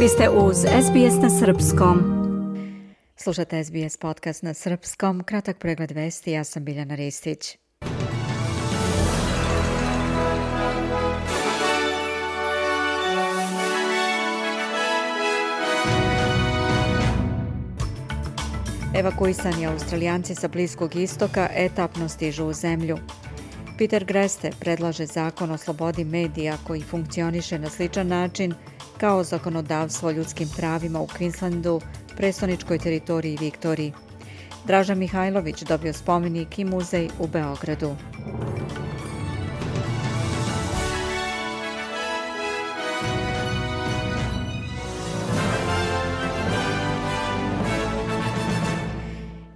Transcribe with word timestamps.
Vi 0.00 0.08
ste 0.08 0.28
uz 0.28 0.56
SBS 0.56 1.22
na 1.22 1.30
Srpskom. 1.30 1.98
Slušate 3.16 3.64
SBS 3.64 3.96
podcast 3.96 4.42
na 4.42 4.54
Srpskom. 4.54 5.24
Kratak 5.24 5.58
pregled 5.58 5.90
vesti. 5.90 6.30
Ja 6.30 6.44
sam 6.44 6.64
Biljana 6.64 6.94
Ristić. 6.94 7.58
Evakuisani 18.94 19.66
australijanci 19.66 20.34
sa 20.34 20.48
Bliskog 20.48 20.96
istoka 20.96 21.48
etapno 21.54 22.08
stižu 22.08 22.44
u 22.44 22.52
zemlju. 22.52 22.98
Peter 23.78 24.04
Greste 24.04 24.50
predlaže 24.60 25.06
zakon 25.06 25.50
o 25.50 25.58
slobodi 25.58 26.04
medija 26.04 26.56
koji 26.66 26.82
funkcioniše 26.82 27.58
na 27.58 27.70
sličan 27.70 28.08
način 28.08 28.54
kao 29.04 29.24
zakonodavstvo 29.24 30.08
o 30.08 30.12
ljudskim 30.12 30.48
pravima 30.56 31.00
u 31.00 31.06
Queenslandu, 31.06 31.80
prestoničkoj 32.16 32.78
teritoriji 32.78 33.38
Viktoriji. 33.40 33.92
Draža 34.66 34.94
Mihajlović 34.94 35.62
dobio 35.62 35.92
spomenik 35.92 36.58
i 36.58 36.64
muzej 36.64 37.08
u 37.18 37.26
Beogradu. 37.26 37.96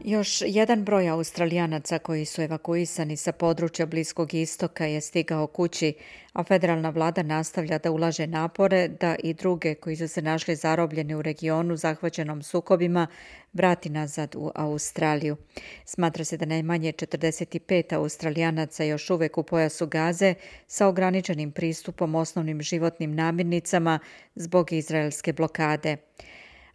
Još 0.09 0.43
jedan 0.47 0.85
broj 0.85 1.09
australijanaca 1.09 1.99
koji 1.99 2.25
su 2.25 2.43
evakuisani 2.43 3.17
sa 3.17 3.33
područja 3.33 3.87
Bliskog 3.87 4.35
istoka 4.35 4.87
je 4.87 5.01
stigao 5.01 5.47
kući, 5.47 5.95
a 6.33 6.45
federalna 6.45 6.91
vlada 6.91 7.23
nastavlja 7.23 7.79
da 7.79 7.91
ulaže 7.91 8.27
napore 8.27 8.89
da 8.89 9.17
i 9.23 9.35
druge 9.35 9.75
koji 9.75 9.97
su 9.97 10.09
se 10.09 10.23
našli 10.23 10.57
zarobljeni 10.57 11.15
u 11.15 11.23
regionu 11.23 11.77
zahvaćenom 11.77 12.43
sukobima 12.43 13.07
vrati 13.53 13.91
nazad 13.91 14.35
u 14.37 14.51
Australiju. 14.55 15.37
Smatra 15.85 16.25
se 16.25 16.37
da 16.37 16.47
najmanje 16.47 16.93
45 16.93 17.95
australijanaca 17.97 18.85
još 18.85 19.11
uvek 19.11 19.39
u 19.39 19.43
pojasu 19.43 19.87
gaze 19.87 20.35
sa 20.67 20.87
ograničenim 20.87 21.53
pristupom 21.53 22.15
osnovnim 22.15 22.63
životnim 22.63 23.15
namirnicama 23.15 23.99
zbog 24.35 24.73
izraelske 24.73 25.33
blokade. 25.33 25.97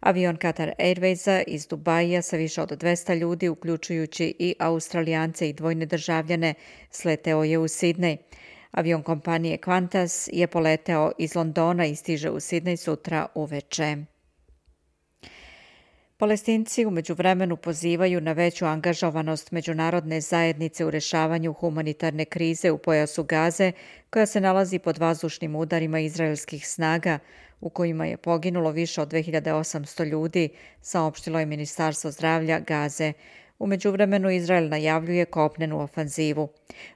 Avion 0.04 0.36
Qatar 0.36 0.72
Airwaysa 0.78 1.42
iz 1.46 1.66
Dubaja 1.66 2.22
sa 2.22 2.36
više 2.36 2.62
od 2.62 2.70
200 2.70 3.18
ljudi, 3.18 3.48
uključujući 3.48 4.34
i 4.38 4.54
Australijance 4.58 5.48
i 5.48 5.52
dvojne 5.52 5.86
državljane, 5.86 6.54
sleteo 6.90 7.44
je 7.44 7.58
u 7.58 7.64
Sidney. 7.64 8.16
Avion 8.70 9.02
kompanije 9.02 9.58
Qantas 9.58 10.28
je 10.32 10.46
poleteo 10.46 11.12
iz 11.18 11.34
Londona 11.34 11.86
i 11.86 11.96
stiže 11.96 12.30
u 12.30 12.36
Sidney 12.36 12.76
sutra 12.76 13.26
uveče. 13.34 14.13
Palestinci 16.16 16.86
umeđu 16.86 17.14
vremenu 17.14 17.56
pozivaju 17.56 18.20
na 18.20 18.32
veću 18.32 18.66
angažovanost 18.66 19.50
međunarodne 19.52 20.20
zajednice 20.20 20.84
u 20.84 20.90
rešavanju 20.90 21.52
humanitarne 21.52 22.24
krize 22.24 22.70
u 22.70 22.78
pojasu 22.78 23.24
Gaze, 23.24 23.72
koja 24.10 24.26
se 24.26 24.40
nalazi 24.40 24.78
pod 24.78 24.98
vazdušnim 24.98 25.56
udarima 25.56 26.00
izraelskih 26.00 26.68
snaga, 26.68 27.18
u 27.60 27.70
kojima 27.70 28.06
je 28.06 28.16
poginulo 28.16 28.70
više 28.70 29.02
od 29.02 29.12
2800 29.12 30.04
ljudi, 30.04 30.48
saopštilo 30.80 31.40
je 31.40 31.46
Ministarstvo 31.46 32.10
zdravlja 32.10 32.60
Gaze. 32.60 33.12
Umeđu 33.64 33.90
vremenu 33.90 34.30
Izrael 34.30 34.68
najavljuje 34.68 35.24
kopnenu 35.24 35.80
ofanzivu. 35.80 36.48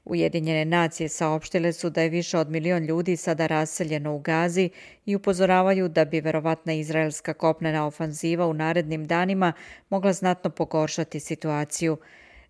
Ujedinjene 0.05 0.65
nacije 0.65 1.09
saopštile 1.09 1.73
su 1.73 1.91
da 1.91 2.03
je 2.03 2.09
više 2.09 2.39
od 2.39 2.51
milion 2.51 2.85
ljudi 2.85 3.17
sada 3.17 3.47
raseljeno 3.47 4.15
u 4.15 4.19
Gazi 4.19 4.71
i 5.07 5.17
upozoravaju 5.17 5.89
da 5.89 6.05
bi 6.05 6.21
verovatna 6.21 6.73
izraelska 6.73 7.35
kopnena 7.35 7.87
ofanziva 7.87 8.47
u 8.47 8.55
narednim 8.55 9.07
danima 9.07 9.53
mogla 9.91 10.13
znatno 10.13 10.51
pogoršati 10.51 11.21
situaciju. 11.21 11.97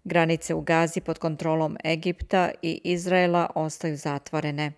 Granice 0.05 0.55
u 0.55 0.61
Gazi 0.61 1.01
pod 1.01 1.19
kontrolom 1.19 1.77
Egipta 1.85 2.51
i 2.63 2.81
Izraela 2.85 3.51
ostaju 3.55 3.97
zatvorene. 3.97 4.73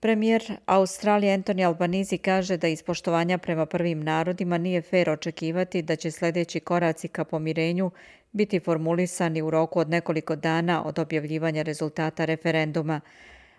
Premijer 0.00 0.56
Australije 0.66 1.38
Anthony 1.38 1.66
Albanizi 1.66 2.18
kaže 2.18 2.56
da 2.56 2.68
iz 2.68 2.82
poštovanja 2.82 3.38
prema 3.38 3.66
prvim 3.66 4.00
narodima 4.04 4.58
nije 4.58 4.82
fair 4.82 5.10
očekivati 5.10 5.82
da 5.82 5.96
će 5.96 6.10
sljedeći 6.10 6.60
koraci 6.60 7.08
ka 7.08 7.24
pomirenju 7.24 7.90
biti 8.32 8.60
formulisani 8.60 9.42
u 9.42 9.50
roku 9.50 9.78
od 9.78 9.90
nekoliko 9.90 10.36
dana 10.36 10.84
od 10.84 10.98
objavljivanja 10.98 11.62
rezultata 11.62 12.24
referenduma. 12.24 13.00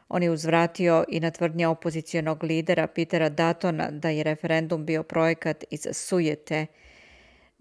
On 0.09 0.23
je 0.23 0.31
uzvratio 0.31 1.05
i 1.07 1.19
na 1.19 1.31
tvrdnje 1.31 1.67
opozicijonog 1.67 2.43
lidera 2.43 2.87
Petera 2.87 3.29
Datona 3.29 3.91
da 3.91 4.09
je 4.09 4.23
referendum 4.23 4.85
bio 4.85 5.03
projekat 5.03 5.63
iz 5.69 5.87
sujete– 5.91 6.65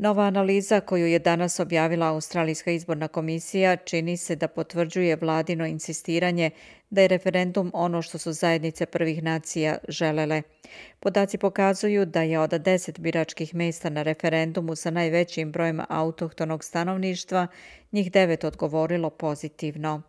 Nova 0.03 0.25
analiza 0.25 0.81
koju 0.81 1.07
je 1.07 1.19
danas 1.19 1.61
objavila 1.61 2.07
Australijska 2.07 2.71
izborna 2.71 3.09
komisija 3.09 3.77
čini 3.77 4.17
se 4.17 4.37
da 4.37 4.49
potvrđuje 4.49 5.17
vladino 5.17 5.67
insistiranje 5.67 6.51
da 6.91 7.01
je 7.01 7.09
referendum 7.09 7.71
ono 7.75 8.03
što 8.03 8.19
su 8.19 8.33
zajednice 8.33 8.87
prvih 8.87 9.23
nacija 9.23 9.79
želele. 9.89 10.43
Podaci 11.01 11.39
pokazuju 11.39 12.07
da 12.07 12.23
je 12.23 12.39
od 12.39 12.51
deset 12.51 13.01
biračkih 13.01 13.55
mesta 13.55 13.91
na 13.91 14.03
referendumu 14.03 14.77
sa 14.77 14.91
najvećim 14.91 15.53
brojem 15.53 15.81
autohtonog 15.89 16.65
stanovništva 16.65 17.47
njih 17.93 18.13
devet 18.13 18.45
odgovorilo 18.45 19.11
pozitivno. 19.11 20.03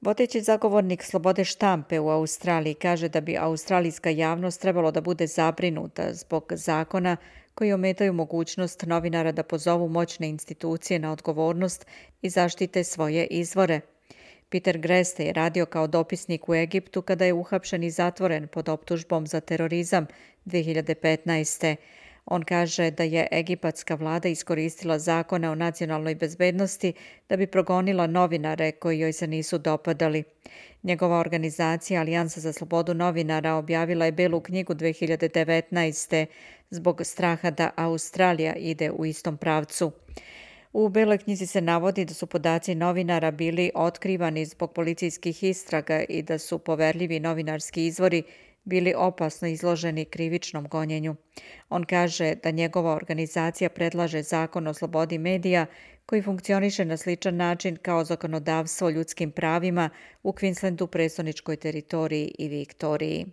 Voteći 0.00 0.40
zagovornik 0.40 1.02
slobode 1.02 1.44
štampe 1.44 2.00
u 2.00 2.08
Australiji 2.08 2.74
kaže 2.74 3.08
da 3.08 3.20
bi 3.20 3.36
australijska 3.38 4.10
javnost 4.10 4.60
trebalo 4.60 4.90
da 4.90 5.00
bude 5.00 5.26
zabrinuta 5.26 6.14
zbog 6.14 6.52
zakona 6.56 7.16
koji 7.54 7.72
ometaju 7.72 8.12
mogućnost 8.12 8.86
novinara 8.86 9.32
da 9.32 9.42
pozovu 9.42 9.88
moćne 9.88 10.28
institucije 10.28 10.98
na 10.98 11.12
odgovornost 11.12 11.86
i 12.22 12.30
zaštite 12.30 12.84
svoje 12.84 13.26
izvore. 13.26 13.80
Peter 14.48 14.78
Greste 14.78 15.24
je 15.24 15.32
radio 15.32 15.66
kao 15.66 15.86
dopisnik 15.86 16.48
u 16.48 16.54
Egiptu 16.54 17.02
kada 17.02 17.24
je 17.24 17.32
uhapšen 17.32 17.84
i 17.84 17.90
zatvoren 17.90 18.48
pod 18.48 18.68
optužbom 18.68 19.26
za 19.26 19.40
terorizam 19.40 20.06
2015. 20.46 21.76
On 22.30 22.42
kaže 22.42 22.90
da 22.90 23.02
je 23.02 23.26
egipatska 23.32 23.94
vlada 23.94 24.28
iskoristila 24.28 24.98
zakone 24.98 25.50
o 25.50 25.54
nacionalnoj 25.54 26.14
bezbednosti 26.14 26.92
da 27.28 27.36
bi 27.36 27.46
progonila 27.46 28.06
novinare 28.06 28.72
koji 28.72 28.98
joj 28.98 29.12
se 29.12 29.26
nisu 29.26 29.58
dopadali. 29.58 30.24
Njegova 30.82 31.18
organizacija 31.18 32.00
Alijansa 32.00 32.40
za 32.40 32.52
slobodu 32.52 32.94
novinara 32.94 33.54
objavila 33.54 34.04
je 34.04 34.12
belu 34.12 34.40
knjigu 34.40 34.74
2019. 34.74 36.26
zbog 36.70 37.00
straha 37.04 37.50
da 37.50 37.70
Australija 37.76 38.54
ide 38.54 38.90
u 38.90 39.06
istom 39.06 39.36
pravcu. 39.36 39.92
U 40.72 40.88
Beloj 40.88 41.18
knjizi 41.18 41.46
se 41.46 41.60
navodi 41.60 42.04
da 42.04 42.14
su 42.14 42.26
podaci 42.26 42.74
novinara 42.74 43.30
bili 43.30 43.70
otkrivani 43.74 44.44
zbog 44.44 44.72
policijskih 44.72 45.44
istraga 45.44 46.02
i 46.08 46.22
da 46.22 46.38
su 46.38 46.58
poverljivi 46.58 47.20
novinarski 47.20 47.86
izvori 47.86 48.22
bili 48.64 48.94
opasno 48.96 49.48
izloženi 49.48 50.04
krivičnom 50.04 50.68
gonjenju. 50.68 51.16
On 51.68 51.84
kaže 51.84 52.34
da 52.34 52.50
njegova 52.50 52.94
organizacija 52.94 53.70
predlaže 53.70 54.22
zakon 54.22 54.66
o 54.66 54.74
slobodi 54.74 55.18
medija 55.18 55.66
koji 56.06 56.22
funkcioniše 56.22 56.84
na 56.84 56.96
sličan 56.96 57.36
način 57.36 57.76
kao 57.76 58.04
zakonodavstvo 58.04 58.86
o 58.86 58.90
ljudskim 58.90 59.32
pravima 59.32 59.90
u 60.22 60.32
Queenslandu, 60.32 60.86
presoničkoj 60.86 61.56
teritoriji 61.56 62.34
i 62.38 62.48
Viktoriji. 62.48 63.26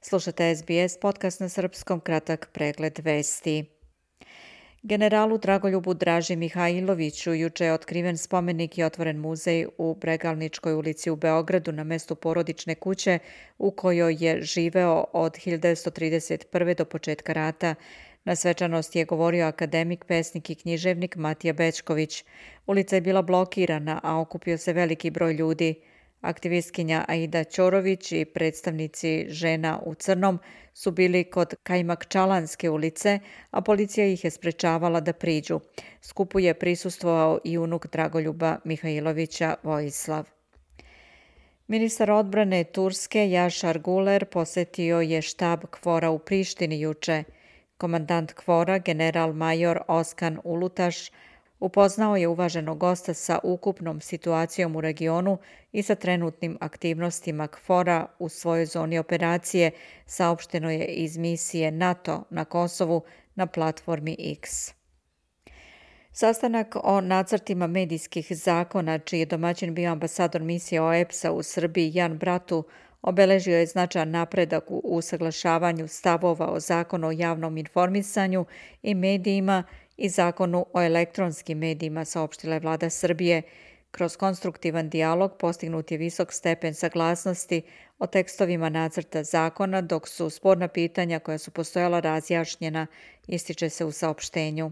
Slušate 0.00 0.56
SBS 0.56 1.00
podcast 1.00 1.40
na 1.40 1.48
srpskom 1.48 2.00
kratak 2.00 2.50
pregled 2.52 2.98
vesti. 2.98 3.75
Generalu 4.88 5.38
Dragoljubu 5.38 5.94
Draži 5.94 6.36
Mihajloviću 6.36 7.34
juče 7.34 7.64
je 7.64 7.72
otkriven 7.72 8.16
spomenik 8.16 8.78
i 8.78 8.82
otvoren 8.82 9.16
muzej 9.16 9.66
u 9.78 9.94
Bregalničkoj 9.94 10.74
ulici 10.74 11.10
u 11.10 11.16
Beogradu 11.16 11.72
na 11.72 11.84
mestu 11.84 12.14
porodične 12.14 12.74
kuće 12.74 13.18
u 13.58 13.70
kojoj 13.70 14.16
je 14.20 14.42
živeo 14.42 15.04
od 15.12 15.32
1931. 15.32 16.76
do 16.76 16.84
početka 16.84 17.32
rata. 17.32 17.74
Na 18.24 18.36
svečanosti 18.36 18.98
je 18.98 19.04
govorio 19.04 19.46
akademik, 19.46 20.04
pesnik 20.04 20.50
i 20.50 20.54
književnik 20.54 21.16
Matija 21.16 21.52
Bečković. 21.52 22.24
Ulica 22.66 22.96
je 22.96 23.00
bila 23.00 23.22
blokirana, 23.22 24.00
a 24.02 24.20
okupio 24.20 24.58
se 24.58 24.72
veliki 24.72 25.10
broj 25.10 25.32
ljudi. 25.32 25.74
Aktivistkinja 26.20 27.04
Aida 27.08 27.44
Ćorović 27.44 28.12
i 28.12 28.24
predstavnici 28.24 29.26
žena 29.28 29.80
u 29.84 29.94
Crnom 29.94 30.38
su 30.74 30.90
bili 30.90 31.24
kod 31.24 31.54
Kajmakčalanske 31.62 32.70
ulice, 32.70 33.18
a 33.50 33.60
policija 33.60 34.06
ih 34.06 34.24
je 34.24 34.30
sprečavala 34.30 35.00
da 35.00 35.12
priđu. 35.12 35.60
Skupu 36.02 36.40
je 36.40 36.54
prisustvovao 36.54 37.38
i 37.44 37.58
unuk 37.58 37.86
Dragoljuba 37.86 38.58
Mihajlovića 38.64 39.54
Vojislav. 39.62 40.28
Ministar 41.68 42.10
odbrane 42.10 42.64
Turske 42.64 43.30
Jašar 43.30 43.78
Guler 43.78 44.24
posetio 44.24 45.00
je 45.00 45.22
štab 45.22 45.64
Kvora 45.70 46.10
u 46.10 46.18
Prištini 46.18 46.80
juče. 46.80 47.24
Komandant 47.78 48.32
Kvora, 48.32 48.78
general 48.78 49.32
major 49.32 49.80
Oskan 49.88 50.38
Ulutaš, 50.44 51.10
Upoznao 51.60 52.16
je 52.16 52.28
uvaženog 52.28 52.78
gosta 52.78 53.14
sa 53.14 53.38
ukupnom 53.42 54.00
situacijom 54.00 54.76
u 54.76 54.80
regionu 54.80 55.38
i 55.72 55.82
sa 55.82 55.94
trenutnim 55.94 56.58
aktivnostima 56.60 57.46
KFOR-a 57.48 58.06
u 58.18 58.28
svojoj 58.28 58.66
zoni 58.66 58.98
operacije, 58.98 59.70
saopšteno 60.06 60.70
je 60.70 60.86
iz 60.86 61.16
misije 61.16 61.70
NATO 61.70 62.24
na 62.30 62.44
Kosovu 62.44 63.02
na 63.34 63.46
platformi 63.46 64.16
X. 64.18 64.74
Sastanak 66.12 66.76
o 66.82 67.00
nacrtima 67.00 67.66
medijskih 67.66 68.26
zakona, 68.30 68.98
čiji 68.98 69.20
je 69.20 69.26
domaćin 69.26 69.74
bio 69.74 69.92
ambasador 69.92 70.42
misije 70.42 70.82
OEPS-a 70.82 71.32
u 71.32 71.42
Srbiji 71.42 71.90
Jan 71.94 72.18
Bratu, 72.18 72.64
obeležio 73.02 73.58
je 73.58 73.66
značajan 73.66 74.10
napredak 74.10 74.70
u 74.70 74.80
usaglašavanju 74.84 75.88
stavova 75.88 76.50
o 76.50 76.60
zakonu 76.60 77.08
o 77.08 77.12
javnom 77.12 77.56
informisanju 77.56 78.44
i 78.82 78.94
medijima 78.94 79.62
i 79.96 80.08
zakonu 80.08 80.66
o 80.72 80.82
elektronskim 80.82 81.58
medijima, 81.58 82.04
saopštila 82.04 82.54
je 82.54 82.60
vlada 82.60 82.90
Srbije. 82.90 83.42
Kroz 83.90 84.16
konstruktivan 84.16 84.88
dijalog 84.88 85.36
postignut 85.38 85.90
je 85.90 85.98
visok 85.98 86.32
stepen 86.32 86.74
saglasnosti 86.74 87.62
o 87.98 88.06
tekstovima 88.06 88.68
nacrta 88.68 89.22
zakona, 89.24 89.80
dok 89.80 90.08
su 90.08 90.30
sporna 90.30 90.68
pitanja 90.68 91.18
koja 91.18 91.38
su 91.38 91.50
postojala 91.50 92.00
razjašnjena, 92.00 92.86
ističe 93.26 93.68
se 93.68 93.84
u 93.84 93.92
saopštenju. 93.92 94.70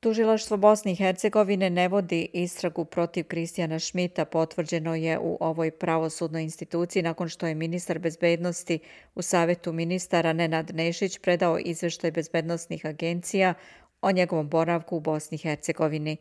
Tužilaštvo 0.00 0.56
Bosne 0.56 0.92
i 0.92 0.94
Hercegovine 0.94 1.70
ne 1.70 1.88
vodi 1.88 2.28
istragu 2.32 2.84
protiv 2.84 3.24
Kristijana 3.24 3.78
Šmita, 3.78 4.24
potvrđeno 4.24 4.94
je 4.94 5.18
u 5.18 5.36
ovoj 5.40 5.70
pravosudnoj 5.70 6.42
instituciji 6.42 7.02
nakon 7.02 7.28
što 7.28 7.46
je 7.46 7.54
ministar 7.54 7.98
bezbednosti 7.98 8.78
u 9.14 9.22
Savetu 9.22 9.72
ministara 9.72 10.32
Nenad 10.32 10.70
Nešić 10.74 11.18
predao 11.18 11.58
izveštaj 11.58 12.10
bezbednostnih 12.10 12.86
agencija 12.86 13.54
o 14.02 14.12
njegovom 14.12 14.48
boravku 14.48 14.96
u 14.96 15.00
Bosni 15.00 15.34
i 15.34 15.38
Hercegovini. 15.38 16.16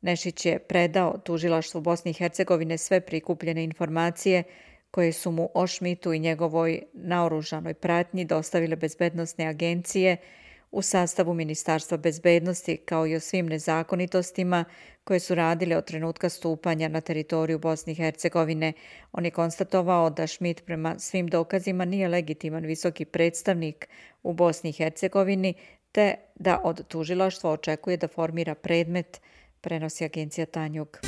Nešić 0.00 0.46
je 0.46 0.58
predao 0.58 1.18
tužilaštvu 1.18 1.80
Bosne 1.80 2.10
i 2.10 2.14
Hercegovine 2.14 2.78
sve 2.78 3.00
prikupljene 3.00 3.64
informacije 3.64 4.42
koje 4.90 5.12
su 5.12 5.30
mu 5.30 5.48
o 5.54 5.66
Šmitu 5.66 6.12
i 6.12 6.18
njegovoj 6.18 6.82
naoružanoj 6.92 7.74
pratnji 7.74 8.24
dostavile 8.24 8.76
bezbednostne 8.76 9.46
agencije– 9.46 10.16
u 10.70 10.82
sastavu 10.82 11.34
Ministarstva 11.34 11.96
bezbednosti 11.96 12.76
kao 12.76 13.06
i 13.06 13.14
o 13.14 13.20
svim 13.20 13.46
nezakonitostima 13.46 14.64
koje 15.04 15.20
su 15.20 15.34
radile 15.34 15.76
od 15.76 15.84
trenutka 15.84 16.28
stupanja 16.28 16.88
na 16.88 17.00
teritoriju 17.00 17.58
Bosne 17.58 17.92
i 17.92 17.96
Hercegovine. 17.96 18.72
On 19.12 19.24
je 19.24 19.30
konstatovao 19.30 20.10
da 20.10 20.26
Schmidt 20.26 20.64
prema 20.64 20.98
svim 20.98 21.28
dokazima 21.28 21.84
nije 21.84 22.08
legitiman 22.08 22.64
visoki 22.64 23.04
predstavnik 23.04 23.88
u 24.22 24.32
Bosni 24.32 24.70
i 24.70 24.72
Hercegovini 24.72 25.54
te 25.92 26.14
da 26.34 26.60
od 26.64 26.86
tužilaštva 26.86 27.50
očekuje 27.50 27.96
da 27.96 28.08
formira 28.08 28.54
predmet, 28.54 29.20
prenosi 29.60 30.04
agencija 30.04 30.46
Tanjug. 30.46 30.98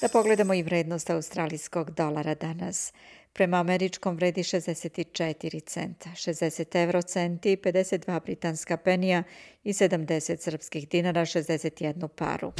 Da 0.00 0.08
pogledamo 0.08 0.54
i 0.54 0.62
vrednost 0.62 1.10
australijskog 1.10 1.90
dolara 1.90 2.34
danas. 2.34 2.92
Prema 3.32 3.56
američkom 3.56 4.16
vredi 4.16 4.42
64 4.42 5.64
centa, 5.66 6.10
60 6.10 6.84
eurocenti, 6.84 7.56
52 7.56 8.20
britanska 8.24 8.76
penija 8.76 9.22
i 9.64 9.72
70 9.72 10.40
srpskih 10.40 10.88
dinara, 10.88 11.20
61 11.20 12.08
paru. 12.08 12.52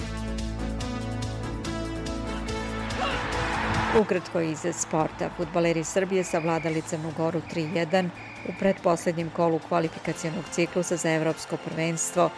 Ukratko 4.01 4.41
iz 4.41 4.59
sporta. 4.73 5.31
Futbaleri 5.37 5.85
Srbije 5.85 6.25
savladali 6.25 6.83
Crnu 6.83 7.13
Goru 7.17 7.41
3-1 7.55 8.09
u 8.49 8.53
predposlednjem 8.59 9.31
kolu 9.37 9.61
kvalifikacijonog 9.69 10.45
ciklusa 10.53 10.97
za 10.97 11.11
evropsko 11.11 11.57
prvenstvo 11.57 12.31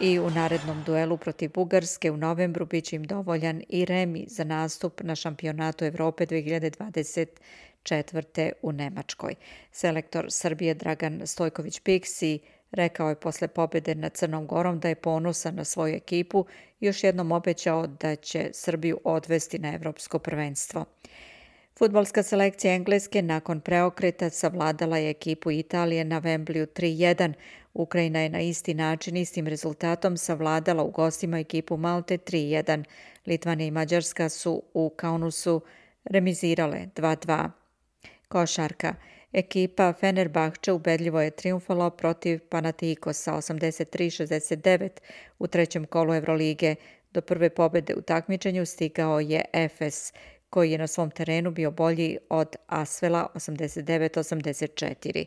i 0.00 0.18
u 0.18 0.30
narednom 0.30 0.82
duelu 0.86 1.16
protiv 1.16 1.50
Bugarske 1.54 2.10
u 2.10 2.16
novembru 2.16 2.66
bit 2.66 2.92
im 2.92 3.04
dovoljan 3.04 3.62
i 3.68 3.84
remi 3.84 4.26
za 4.28 4.44
nastup 4.44 5.02
na 5.02 5.14
šampionatu 5.14 5.84
Evrope 5.84 6.26
2024. 6.26 8.52
u 8.62 8.72
Nemačkoj. 8.72 9.34
Selektor 9.72 10.26
Srbije 10.30 10.74
Dragan 10.74 11.20
Stojković-Piksi 11.20 12.38
rekao 12.70 13.08
je 13.08 13.20
posle 13.20 13.48
pobjede 13.48 13.94
nad 13.94 14.12
Crnom 14.12 14.46
Gorom 14.46 14.80
da 14.80 14.88
je 14.88 14.94
ponosan 14.94 15.54
na 15.54 15.64
svoju 15.64 15.94
ekipu 15.94 16.46
i 16.80 16.86
još 16.86 17.04
jednom 17.04 17.32
obećao 17.32 17.86
da 17.86 18.16
će 18.16 18.50
Srbiju 18.52 19.00
odvesti 19.04 19.58
na 19.58 19.74
evropsko 19.74 20.18
prvenstvo. 20.18 20.84
Futbolska 21.78 22.22
selekcija 22.22 22.74
Engleske 22.74 23.22
nakon 23.22 23.60
preokreta 23.60 24.30
savladala 24.30 24.98
je 24.98 25.10
ekipu 25.10 25.50
Italije 25.50 26.04
na 26.04 26.20
Wembley 26.20 26.66
3-1. 26.66 27.32
Ukrajina 27.78 28.20
je 28.20 28.28
na 28.28 28.40
isti 28.40 28.74
način, 28.74 29.16
istim 29.16 29.46
rezultatom 29.46 30.16
savladala 30.16 30.82
u 30.82 30.90
gostima 30.90 31.38
ekipu 31.38 31.76
Malte 31.76 32.18
3-1. 32.18 32.84
Litvanija 33.26 33.66
i 33.66 33.70
Mađarska 33.70 34.28
su 34.28 34.62
u 34.74 34.90
Kaunusu 34.96 35.60
remizirale 36.04 36.88
2-2. 36.96 37.50
Košarka. 38.28 38.94
Ekipa 39.32 39.92
Fenerbahče 39.92 40.72
ubedljivo 40.72 41.20
je 41.20 41.30
triumfala 41.30 41.90
protiv 41.90 42.40
Panathikosa 42.48 43.32
83-69 43.32 44.88
u 45.38 45.46
trećem 45.46 45.84
kolu 45.84 46.14
Evrolige. 46.14 46.74
Do 47.10 47.20
prve 47.20 47.50
pobede 47.50 47.94
u 47.94 48.02
takmičenju 48.02 48.66
stigao 48.66 49.20
je 49.20 49.44
Efes, 49.52 50.12
koji 50.50 50.72
je 50.72 50.78
na 50.78 50.86
svom 50.86 51.10
terenu 51.10 51.50
bio 51.50 51.70
bolji 51.70 52.18
od 52.30 52.56
Asvela 52.66 53.26
89-84. 53.34 55.24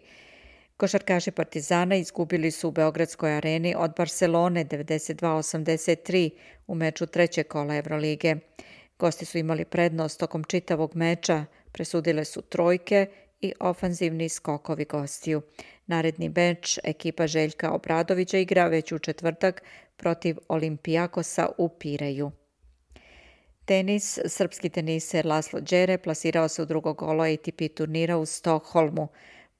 Košarkaši 0.81 1.31
Partizana 1.31 1.95
izgubili 1.95 2.51
su 2.51 2.67
u 2.67 2.71
Beogradskoj 2.71 3.35
areni 3.37 3.75
od 3.77 3.91
Barcelone 3.97 4.65
92-83 4.65 6.29
u 6.67 6.75
meču 6.75 7.05
trećeg 7.05 7.47
kola 7.47 7.75
Evrolige. 7.75 8.35
Gosti 8.99 9.25
su 9.25 9.37
imali 9.37 9.65
prednost 9.65 10.19
tokom 10.19 10.43
čitavog 10.43 10.95
meča, 10.95 11.45
presudile 11.71 12.25
su 12.25 12.41
trojke 12.41 13.07
i 13.41 13.53
ofanzivni 13.59 14.29
skokovi 14.29 14.85
gostiju. 14.85 15.41
Naredni 15.87 16.29
meč 16.29 16.79
ekipa 16.83 17.27
Željka 17.27 17.71
Obradovića 17.71 18.37
igra 18.37 18.67
već 18.67 18.91
u 18.91 18.99
četvrtak 18.99 19.63
protiv 19.97 20.37
Olimpijakosa 20.47 21.49
u 21.57 21.69
Pireju. 21.69 22.31
Tenis, 23.65 24.19
srpski 24.25 24.69
teniser 24.69 25.25
Laslo 25.25 25.59
Đere 25.59 25.97
plasirao 25.97 26.47
se 26.47 26.61
u 26.61 26.65
drugo 26.65 26.93
golo 26.93 27.23
ATP 27.23 27.75
turnira 27.75 28.17
u 28.17 28.25
Stockholmu, 28.25 29.07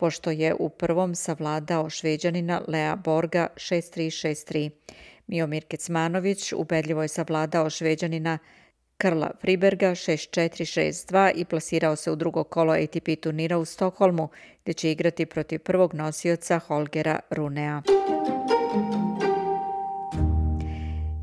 pošto 0.02 0.32
je 0.32 0.56
u 0.60 0.70
prvom 0.70 1.16
savladao 1.16 1.90
šveđanina 1.90 2.62
Lea 2.68 2.96
Borga 2.96 3.48
6-3-6-3. 3.56 4.70
Miomir 5.28 5.66
Kecmanović 5.66 6.54
ubedljivo 6.54 7.02
je 7.02 7.08
savladao 7.08 7.70
šveđanina 7.70 8.38
Krla 8.98 9.32
Friberga 9.42 9.90
6-4-6-2 9.92 11.32
i 11.36 11.46
plasirao 11.46 11.96
se 11.96 12.12
u 12.12 12.16
drugo 12.16 12.44
kolo 12.44 12.74
ATP 12.74 13.22
turnira 13.22 13.58
u 13.58 13.66
Stokholmu, 13.66 14.30
gdje 14.62 14.74
će 14.74 14.92
igrati 14.92 15.26
protiv 15.26 15.60
prvog 15.60 15.94
nosioca 15.94 16.60
Holgera 16.60 17.20
Runea. 17.30 17.82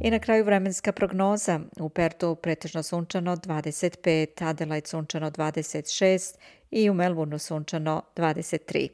I 0.01 0.11
na 0.11 0.19
kraju 0.19 0.45
vremenska 0.45 0.93
prognoza. 0.93 1.61
U 1.81 1.89
Pertu 1.89 2.35
pretežno 2.35 2.83
sunčano 2.83 3.37
25, 3.37 4.45
Adelaide 4.45 4.87
sunčano 4.87 5.31
26 5.31 6.35
i 6.71 6.91
u 6.91 6.95
Melbourneu 6.95 7.39
sunčano 7.39 8.03
23. 8.17 8.89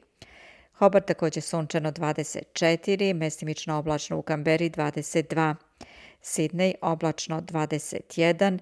Hobart 0.73 1.07
također 1.07 1.43
sunčano 1.43 1.93
24, 1.93 3.15
mestimično 3.15 3.79
oblačno 3.79 4.19
u 4.19 4.23
Kamberi 4.23 4.71
22. 4.71 5.55
Sidney 6.23 6.75
oblačno 6.83 7.41
21, 7.41 8.59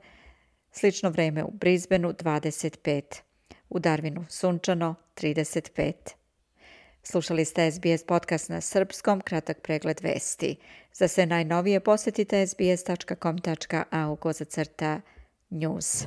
slično 0.72 1.10
vreme 1.10 1.44
u 1.44 1.50
Brisbaneu 1.50 2.12
25. 2.12 3.02
U 3.70 3.78
Darwinu 3.78 4.24
sunčano 4.28 4.94
35. 5.16 5.92
Slušali 7.04 7.44
ste 7.44 7.70
SBS 7.70 8.06
podcast 8.06 8.48
na 8.48 8.60
srpskom, 8.60 9.20
kratak 9.20 9.60
pregled 9.62 10.00
vesti. 10.02 10.56
Za 10.92 11.08
sve 11.08 11.26
najnovije 11.26 11.80
posjetite 11.80 12.46
sbs.com.au 12.46 14.16
kozacrta 14.16 15.00
news. 15.50 16.06